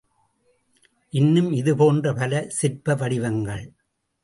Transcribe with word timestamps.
இன்னும் 1.13 1.51
இது 1.51 1.75
போன்ற 1.77 2.13
பல 2.13 2.43
சிற்ப 2.49 2.95
வடிவங்கள். 2.95 3.65